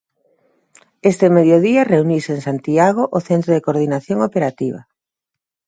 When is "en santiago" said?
2.37-3.01